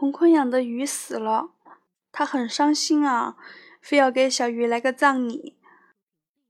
[0.00, 1.50] 洪坤养的鱼死了，
[2.10, 3.36] 他很伤心啊，
[3.82, 5.58] 非要给小鱼来个葬礼。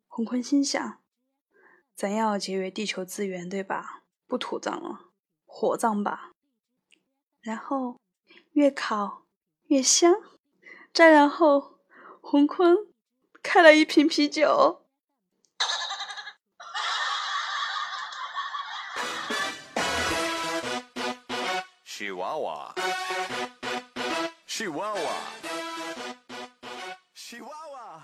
[0.06, 1.00] 洪坤心想：
[1.96, 4.04] 咱要节约地球资源，对吧？
[4.28, 5.06] 不土葬了，
[5.44, 6.30] 火葬吧。
[7.40, 7.98] 然后
[8.52, 9.26] 越烤
[9.64, 10.14] 越香，
[10.94, 11.80] 再然后
[12.20, 12.76] 洪坤
[13.42, 14.86] 开了一瓶啤酒。
[22.16, 22.49] 娃娃，
[24.46, 25.00] 西娃娃，
[27.14, 28.02] 西娃娃，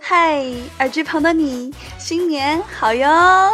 [0.00, 0.44] 嗨，
[0.78, 3.52] 耳机旁的你，新年好哟！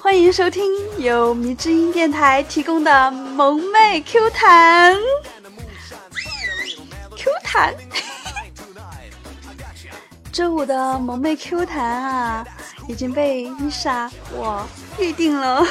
[0.00, 0.64] 欢迎收听
[0.98, 4.96] 由迷之音电台提供的萌妹 Q 弹
[7.16, 7.74] ，Q 弹。
[10.32, 12.46] 周五的萌妹 Q 弹啊，
[12.88, 14.66] 已经被伊莎我
[14.98, 15.66] 预定了。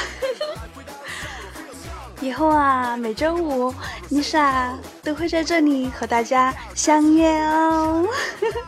[2.20, 3.74] 以后啊，每周五
[4.08, 8.06] 伊莎都会在这里和大家相约哦。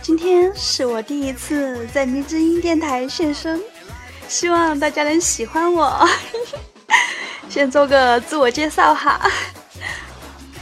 [0.00, 3.60] 今天是我第一次在迷之音电台现身，
[4.28, 6.08] 希望大家能喜欢我。
[7.50, 9.20] 先做个自我介绍哈，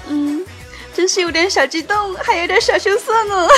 [0.08, 0.44] 嗯，
[0.92, 3.48] 真是有点小激动，还有点小羞涩呢。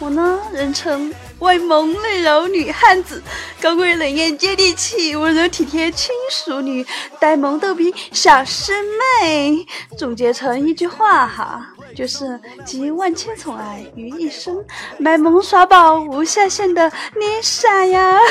[0.00, 3.20] 我呢，人称外萌内柔女汉子，
[3.60, 6.86] 高贵冷艳接地气，温柔体贴亲熟女，
[7.18, 8.72] 呆萌逗比小师
[9.20, 9.66] 妹。
[9.96, 14.64] 总结成一句话哈，就是集万千宠爱于一身，
[14.98, 18.20] 卖萌耍宝无下限的你傻呀。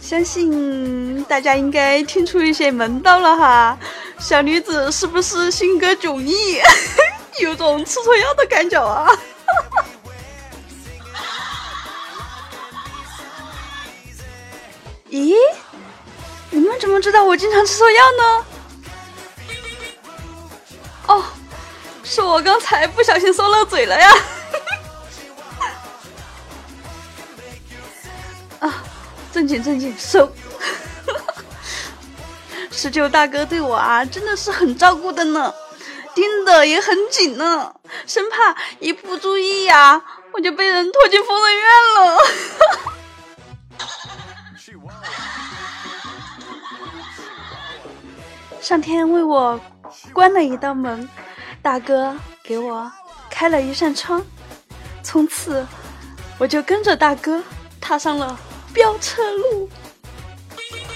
[0.00, 3.78] 相信大家应该听出一些门道了哈，
[4.18, 6.60] 小女子是不是性格迥异，
[7.40, 9.08] 有种吃错药的感觉啊？
[15.10, 15.34] 咦，
[16.50, 18.44] 你们怎么知道我经常吃错药呢？
[21.06, 21.24] 哦，
[22.04, 24.14] 是我刚才不小心说漏嘴了呀。
[28.60, 28.84] 啊。
[29.30, 30.32] 正经正经收，
[32.80, 35.52] 十九大哥对我啊真的是很照顾的呢，
[36.14, 37.74] 盯的也很紧呢，
[38.06, 40.00] 生怕一不注意呀，
[40.32, 42.16] 我就被人拖进疯人院了。
[48.62, 49.60] 上天为我
[50.12, 51.08] 关了一道门，
[51.60, 52.88] 大哥给我
[53.28, 54.24] 开了一扇窗，
[55.02, 55.66] 从此
[56.38, 57.42] 我就跟着大哥
[57.80, 58.38] 踏上了。
[58.72, 59.68] 飙车路，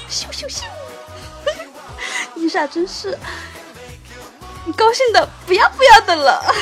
[0.08, 0.62] 咻咻咻！
[2.42, 3.16] 伊莎真是
[4.66, 6.44] 你高兴的不要不要的了。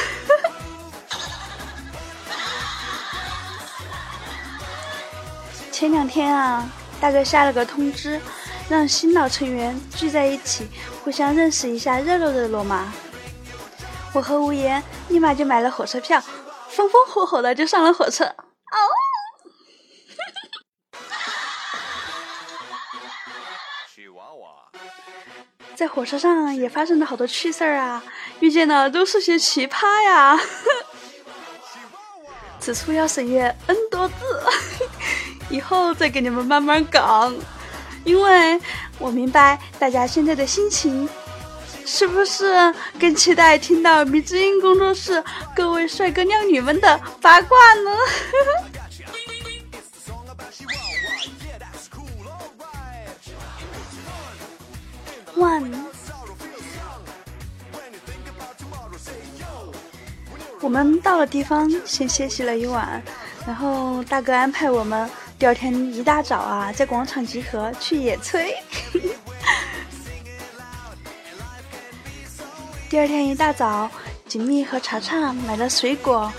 [5.73, 6.69] 前两天啊，
[7.01, 8.21] 大哥下了个通知，
[8.69, 10.69] 让新老成员聚在一起，
[11.03, 12.93] 互相认识一下，热闹热闹嘛。
[14.13, 16.23] 我和无言立马就买了火车票，
[16.69, 18.31] 风风火火的就上了火车。
[25.81, 28.05] 在火车上也发生了好多趣事儿啊，
[28.41, 30.39] 遇见的都是些奇葩呀。
[32.59, 34.15] 此处要省略 n 多字，
[35.49, 37.35] 以后再给你们慢慢讲。
[38.05, 38.61] 因为
[38.99, 41.09] 我明白大家现在的心情，
[41.87, 45.25] 是不是更期待听到迷之音工作室
[45.57, 48.65] 各位帅哥靓女们的八卦呢呵呵
[55.41, 55.73] ？One，
[60.61, 63.03] 我们到了地方，先歇息了一晚，
[63.47, 65.09] 然后大哥安排我们
[65.39, 68.53] 第二天一大早啊，在广场集合去野炊。
[72.91, 73.91] 第二天一大早，
[74.29, 76.31] 锦觅和查查买了水果，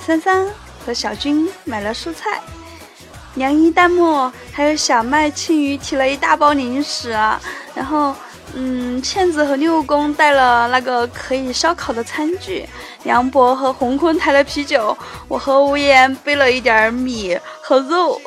[0.00, 0.46] 珊珊
[0.86, 2.40] 和小军买了蔬菜，
[3.34, 7.10] 梁一、弹幕还有小麦、青鱼提了一大包零食，
[7.74, 8.14] 然后。
[8.60, 12.68] 嗯，倩子和六公带了那个可以烧烤的餐具，
[13.04, 18.20] 梁博和洪坤抬了啤酒，我和吴言背了一点米和肉，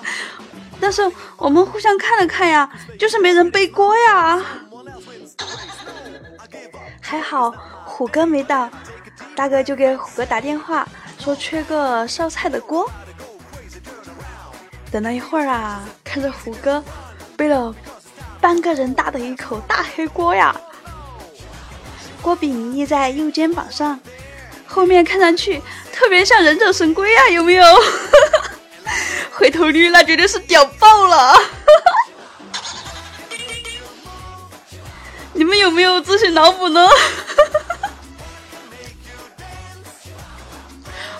[0.78, 2.68] 但是我们互相看了看呀，
[2.98, 4.44] 就是没人背锅呀。
[7.00, 7.50] 还好
[7.86, 8.68] 虎哥没到，
[9.34, 10.86] 大哥就给虎哥打电话
[11.18, 12.86] 说缺个烧菜的锅。
[14.92, 16.84] 等了一会儿啊，看着虎哥
[17.34, 17.74] 背了。
[18.44, 20.54] 半个人大的一口大黑锅呀！
[22.20, 23.98] 锅柄立在右肩膀上，
[24.68, 27.64] 后面看上去特别像忍者神龟啊，有没有？
[29.32, 31.34] 回头率那绝对是屌爆了！
[35.32, 36.84] 你们有没有自行脑补呢？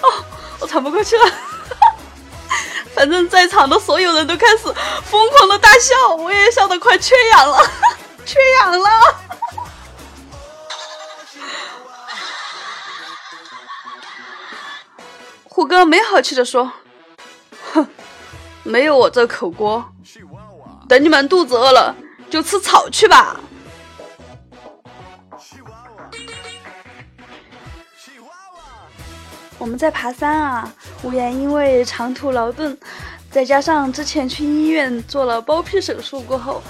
[0.02, 0.24] 哦，
[0.60, 1.24] 我喘不过气了。
[3.04, 4.64] 反正在场的所有人都开始
[5.04, 7.58] 疯狂的大笑，我也笑得快缺氧了，
[8.24, 8.88] 缺氧了。
[15.44, 16.72] 虎哥没好气的说
[17.74, 17.86] ：“哼，
[18.62, 19.84] 没有我这口锅，
[20.88, 21.94] 等你们肚子饿了
[22.30, 23.38] 就吃草去吧。”
[29.58, 30.72] 我们在爬山啊，
[31.04, 32.76] 无言因为长途劳顿，
[33.30, 36.62] 再加上之前去医院做了包皮手术过后，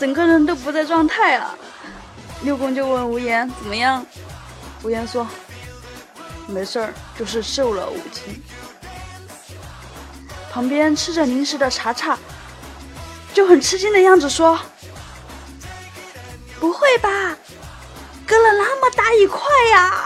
[0.00, 1.54] 整个人都不在状态了。
[2.42, 4.04] 六公就问无言怎么样，
[4.82, 5.26] 无言说
[6.46, 8.42] 没事儿，就是瘦了五斤。
[10.50, 12.18] 旁边吃着零食的茶茶
[13.34, 14.58] 就很吃惊的样子说
[16.58, 17.36] ：“不会吧，
[18.26, 19.42] 割了那么大一块
[19.72, 20.04] 呀？”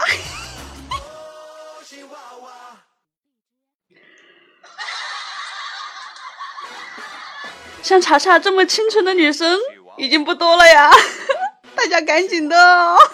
[7.83, 9.59] 像茶茶这么清纯的女生
[9.97, 10.89] 已经不多了呀，
[11.75, 12.57] 大家赶紧的！
[12.57, 12.97] 哦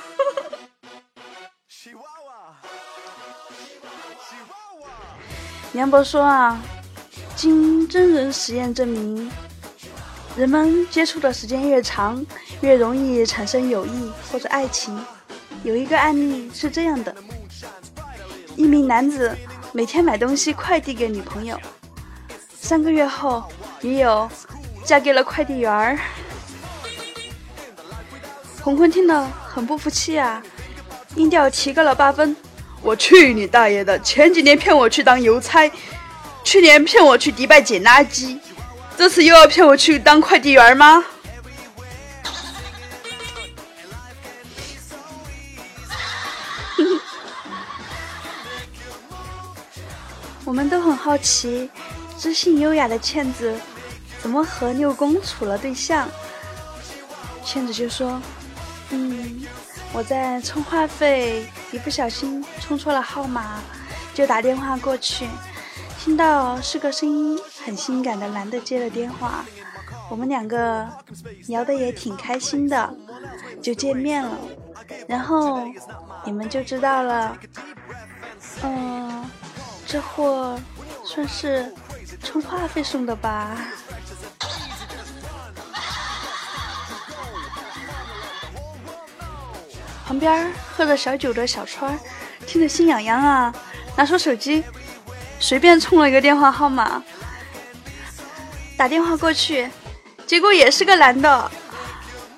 [5.74, 6.62] 杨博说啊，
[7.36, 9.32] 经真人实验证明，
[10.38, 12.24] 人们接触的时间越长，
[12.62, 15.04] 越容易产生友谊或者爱情。
[15.64, 17.16] 有一个案例是这样的：
[18.56, 19.36] 一名男子
[19.74, 21.60] 每天买东西快递给女朋友，
[22.56, 23.44] 三个月后，
[23.82, 24.30] 女友。
[24.90, 26.00] 嫁给了快递员儿，
[28.60, 30.42] 红坤听了很不服气啊，
[31.14, 32.36] 音调提高了八分。
[32.82, 34.00] 我去你大爷的！
[34.00, 35.72] 前几年骗我去当邮差，
[36.44, 38.40] 去年骗我去迪拜捡垃圾，
[38.98, 41.06] 这次又要骗我去当快递员吗？
[50.46, 51.70] 我们都很好奇，
[52.18, 53.54] 知性优雅的倩子。
[54.22, 56.08] 怎么和六公处了对象？
[57.44, 58.22] 倩子就说
[58.92, 59.44] ：“嗯，
[59.92, 63.60] 我在充话费，一不小心充错了号码，
[64.14, 65.26] 就打电话过去，
[65.98, 69.44] 听到是个声音很性感的男的接了电话，
[70.10, 70.88] 我们两个
[71.48, 72.94] 聊得也挺开心的，
[73.64, 74.38] 就见面了，
[75.08, 75.64] 然后
[76.24, 77.38] 你们就知道了。
[78.62, 79.26] 嗯，
[79.88, 80.60] 这货
[81.04, 81.74] 算是
[82.22, 83.58] 充话费送的吧。”
[90.10, 91.96] 旁边喝着小酒的小川，
[92.48, 93.54] 听得心痒痒啊，
[93.96, 94.64] 拿出手机，
[95.40, 97.04] 随便充了一个电话号码，
[98.76, 99.70] 打电话过去，
[100.26, 101.52] 结果也是个男的。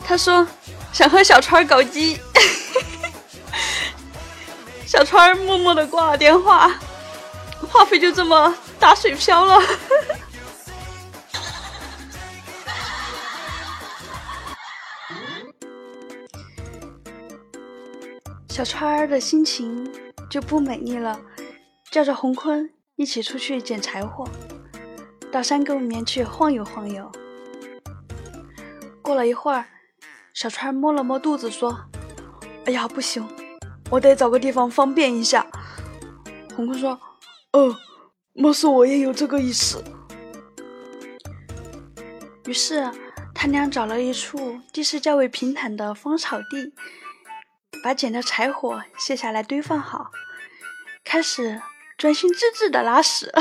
[0.05, 0.45] 他说
[0.91, 2.19] 想和小川搞基，
[4.85, 6.69] 小川默默的挂了电话，
[7.71, 9.63] 话费就这么打水漂了。
[18.61, 19.91] 小川儿的心情
[20.29, 21.19] 就不美丽了，
[21.89, 24.23] 叫着洪坤一起出去捡柴火，
[25.31, 27.11] 到山沟里面去晃悠晃悠。
[29.01, 29.65] 过了一会儿，
[30.35, 31.75] 小川摸了摸肚子，说
[32.65, 33.27] ：“哎呀，不行，
[33.89, 35.43] 我得找个地方方便一下。”
[36.55, 36.99] 洪坤说
[37.53, 37.75] ：“哦，
[38.33, 39.83] 莫是我也有这个意思。”
[42.45, 42.87] 于是
[43.33, 46.75] 他俩找了一处地势较为平坦的芳草地。
[47.83, 50.11] 把捡的柴火卸下来堆放好，
[51.03, 51.61] 开始
[51.97, 53.31] 专心致志的拉屎。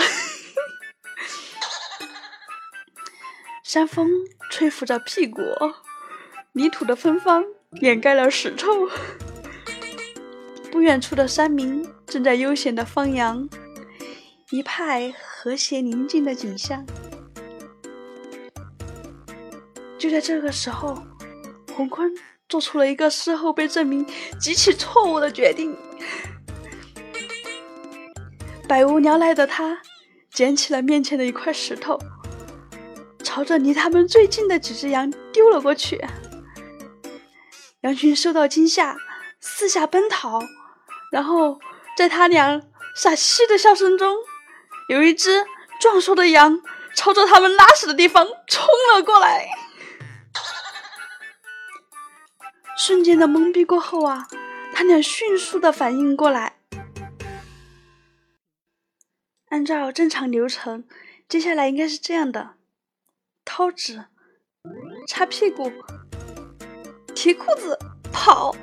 [3.62, 4.08] 山风
[4.50, 5.42] 吹拂着屁股，
[6.52, 7.44] 泥土的芬芳
[7.82, 8.88] 掩盖了屎臭。
[10.72, 13.48] 不远处的山民正在悠闲的放羊，
[14.50, 16.86] 一派和谐宁静的景象。
[19.98, 21.00] 就在这个时候，
[21.76, 22.12] 洪坤。
[22.50, 24.04] 做出了一个事后被证明
[24.40, 25.74] 极其错误的决定。
[28.68, 29.80] 百无聊赖的他
[30.32, 31.98] 捡起了面前的一块石头，
[33.22, 36.04] 朝着离他们最近的几只羊丢了过去。
[37.82, 38.96] 羊群受到惊吓，
[39.40, 40.40] 四下奔逃。
[41.12, 41.58] 然后
[41.96, 42.60] 在他俩
[42.94, 44.16] 傻兮兮的笑声中，
[44.88, 45.44] 有一只
[45.80, 46.60] 壮硕的羊
[46.96, 49.48] 朝着他们拉屎的地方冲了过来。
[52.76, 54.26] 瞬间的懵逼过后啊，
[54.72, 56.56] 他俩迅速的反应过来。
[59.50, 60.84] 按照正常流程，
[61.28, 62.54] 接下来应该是这样的：
[63.44, 64.04] 掏纸、
[65.06, 65.70] 擦屁股、
[67.14, 67.78] 提裤子、
[68.12, 68.54] 跑。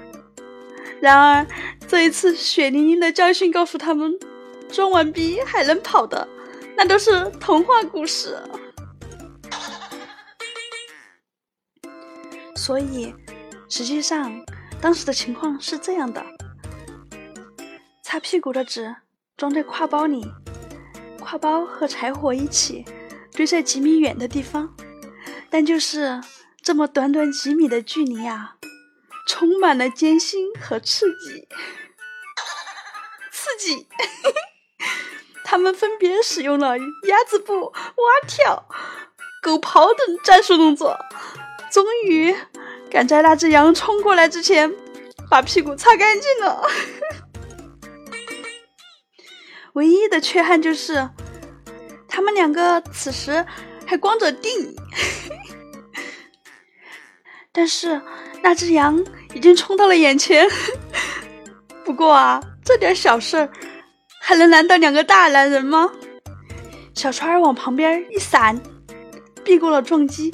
[0.99, 1.45] 然而
[1.87, 4.17] 这一次血淋淋的教训告诉他们，
[4.69, 6.27] 装完逼还能跑的，
[6.75, 8.41] 那都是童话故事。
[12.55, 13.13] 所以。
[13.69, 14.43] 实际上，
[14.81, 16.25] 当时的情况是这样的：
[18.03, 18.95] 擦屁股的纸
[19.35, 20.25] 装在挎包里，
[21.19, 22.85] 挎包和柴火一起
[23.33, 24.73] 堆在几米远的地方，
[25.49, 26.21] 但就是
[26.61, 28.55] 这么短短几米的距离啊，
[29.27, 31.47] 充满了艰辛和刺激。
[33.31, 33.87] 刺激！
[35.43, 38.67] 他们分别使用了鸭子步、蛙跳、
[39.41, 40.97] 狗刨等战术动作，
[41.71, 42.35] 终于。
[42.89, 44.73] 赶在那只羊冲过来之前，
[45.29, 46.61] 把屁股擦干净了。
[49.73, 51.09] 唯一的缺憾就是，
[52.07, 53.45] 他们两个此时
[53.85, 54.75] 还光着腚。
[57.51, 58.01] 但是
[58.41, 59.03] 那只羊
[59.33, 60.47] 已经冲到了眼前。
[61.83, 63.49] 不过啊，这点小事儿
[64.21, 65.91] 还能难倒两个大男人吗？
[66.93, 68.59] 小川儿往旁边一闪，
[69.43, 70.33] 避过了撞击。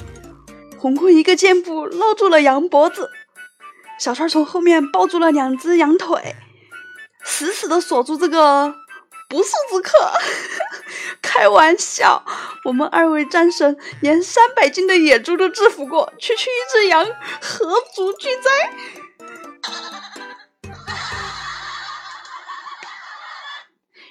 [0.84, 3.08] 红坤一个箭步捞住了羊脖子，
[3.98, 6.36] 小川从后面抱住了两只羊腿，
[7.24, 8.74] 死死的锁住这个
[9.26, 10.12] 不速之客。
[11.22, 12.22] 开玩笑，
[12.66, 17.02] 我们二位战神连三百斤的野猪都制服过，区区一只羊，
[17.40, 18.50] 何足惧哉？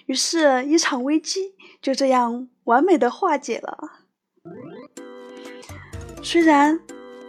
[0.08, 4.00] 于是，一场危机就这样完美的化解了。
[6.24, 6.80] 虽然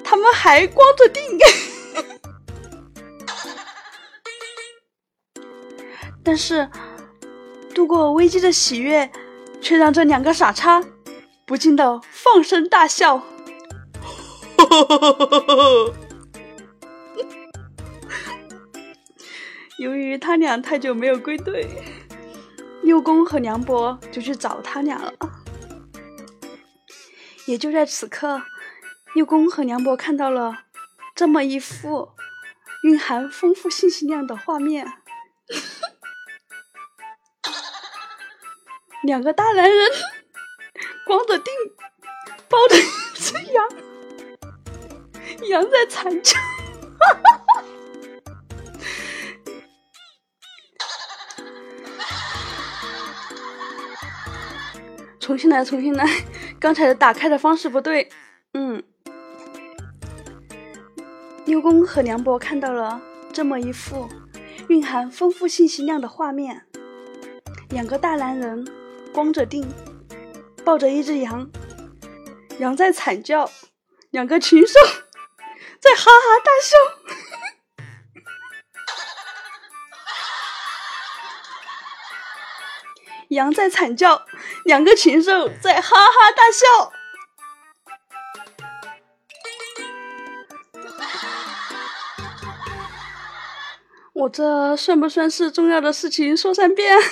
[0.03, 1.39] 他们还光着腚，
[6.25, 6.71] 但是
[7.75, 9.11] 度过危机的喜悦，
[9.61, 10.83] 却让这两个傻叉
[11.45, 13.23] 不禁的放声大笑。
[19.79, 21.69] 由于他俩太久没有归队，
[22.83, 25.13] 六公和梁伯就去找他俩了。
[27.47, 28.41] 也就在此刻。
[29.15, 30.65] 六公和梁博看到了
[31.15, 32.11] 这么一幅
[32.83, 34.93] 蕴含丰富信息量的画面：
[39.05, 39.91] 两个大男人
[41.07, 41.47] 光着腚
[42.49, 42.83] 抱着一
[43.15, 43.69] 只羊，
[45.49, 46.37] 羊在惨叫。
[55.21, 56.05] 重新来，重新来，
[56.59, 58.11] 刚才的打开的方式不对。
[58.55, 58.83] 嗯。
[61.45, 64.09] 六公和梁伯看到了这么一幅
[64.69, 66.67] 蕴含丰富信息量的画面：
[67.69, 68.67] 两个大男人
[69.13, 69.69] 光着腚
[70.65, 71.51] 抱着一只羊，
[72.59, 73.51] 羊在惨叫，
[74.11, 74.73] 两个禽兽
[75.79, 76.77] 在哈哈大笑。
[83.29, 84.25] 羊在惨叫，
[84.65, 86.91] 两个禽兽在哈哈大笑。
[94.15, 96.97] 我这算不算是重要的事情说三遍？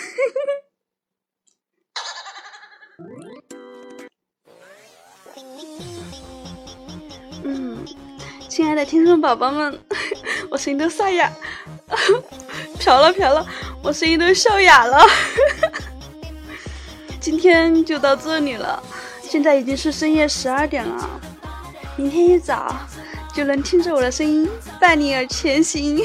[7.45, 7.85] 嗯，
[8.49, 9.77] 亲爱的听众宝宝们，
[10.49, 11.31] 我声音都沙哑，
[12.79, 13.45] 飘了飘了，
[13.83, 15.05] 我声音都笑哑了。
[17.21, 18.81] 今天就到这里了，
[19.23, 21.21] 现在已经是深夜十二点了，
[21.97, 22.77] 明天一早
[23.35, 24.49] 就能听着我的声音
[24.81, 26.03] 伴你而前行。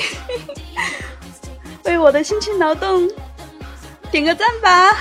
[1.86, 3.10] 为我的辛勤劳动
[4.12, 4.98] 点个赞吧！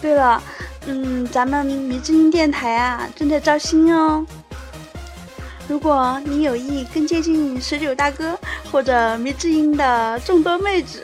[0.00, 0.42] 对了，
[0.86, 4.26] 嗯，咱们迷之音电台啊正在招新哦。
[5.66, 8.38] 如果你有意更接近十九大哥
[8.70, 11.02] 或者迷之音的众多妹子，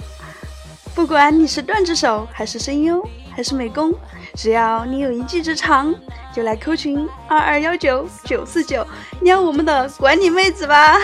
[0.95, 3.03] 不管你是段子手还是声优
[3.35, 3.95] 还是美工，
[4.35, 5.95] 只要你有一技之长。
[6.33, 8.87] 就来 Q 群二二幺九九四九
[9.23, 10.97] 撩我们的管理妹子吧，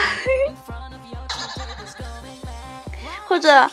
[3.26, 3.68] 或者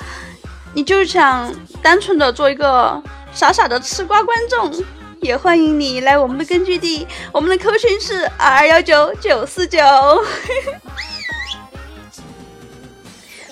[0.73, 2.99] 你就想单纯的做一个
[3.31, 4.83] 傻傻的吃瓜观众，
[5.21, 9.79] 也欢迎你来我们的根据地，我们的 Q 群是二二幺九九四九，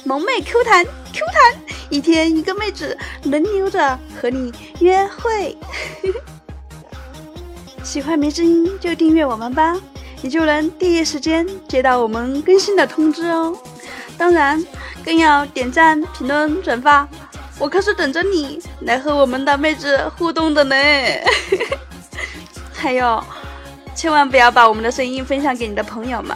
[0.03, 5.57] 萌妹 Q 弹 Q 弹，一天一个妹子轮流着和你约会。
[7.83, 9.75] 喜欢迷之音就订阅我们吧，
[10.21, 13.57] 你就能第一时间接到我们更新的通知哦。
[14.17, 14.63] 当然，
[15.03, 17.07] 更要点赞、评论、转发，
[17.59, 20.75] 我可是等着你来和我们的妹子互动的呢。
[22.73, 23.23] 还有，
[23.95, 26.35] 千万不要把我们的声音分享给你的朋友们，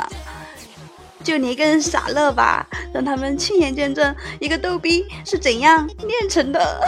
[1.25, 6.87] 就你一个人傻乐吧，让他们亲眼见证一个逗逼是怎样炼成的。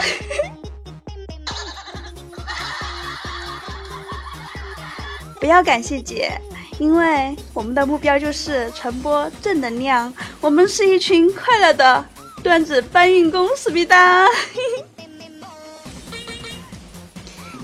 [5.40, 6.40] 不要感谢姐，
[6.78, 12.06] 因为我们的目标就是传播正能量，我们是一群快乐的
[12.40, 14.24] 段子搬运工，思密达。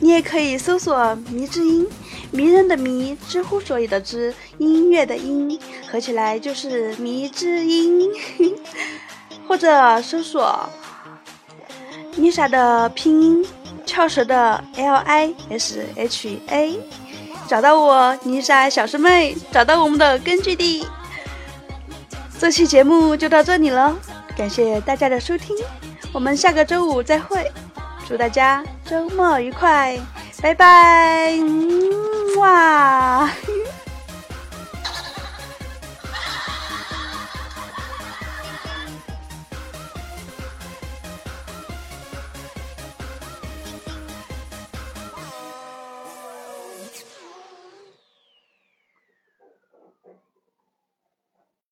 [0.00, 1.86] 你也可以搜索“迷之音”，
[2.32, 5.58] 迷人的迷，知乎所以的知，音乐的音，
[5.90, 8.08] 合起来就是“迷之音”。
[9.46, 10.68] 或者搜索
[12.16, 13.46] Lisa 的拼音，
[13.84, 16.80] 翘舌的 L I S H A，
[17.46, 20.87] 找到我，Lisa 小师妹，找到我们的根据地。
[22.38, 23.94] 这期节目就到这里了，
[24.37, 25.54] 感谢大家的收听，
[26.11, 27.52] 我们下个周五再会。
[28.08, 29.99] 祝大家周末愉快，
[30.40, 31.38] 拜拜，
[32.38, 33.30] 哇。